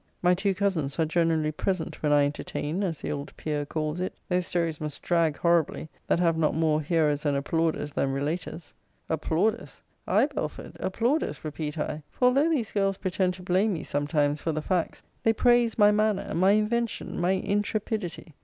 [0.23, 4.15] My two cousins are generally present when I entertain, as the old peer calls it.
[4.29, 8.73] Those stories must drag horribly, that have not more hearers and applauders than relaters.
[9.11, 9.83] Applauders!
[10.07, 14.51] Ay, Belford, applauders, repeat I; for although these girls pretend to blame me sometimes for
[14.51, 18.33] the facts, they praise my manner, my invention, my intrepidity.